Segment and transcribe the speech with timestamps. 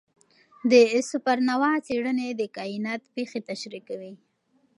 [0.71, 0.73] د
[1.09, 4.13] سوپرنووا څېړنې د کائنات پېښې تشریح کوي.